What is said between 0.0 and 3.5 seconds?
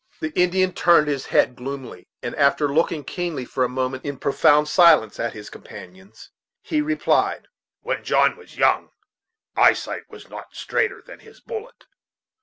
The Indian turned his head gloomily, and after looking keenly